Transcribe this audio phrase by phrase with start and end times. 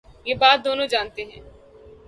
[0.27, 1.41] یہ بات دونوں جا نتے ہیں۔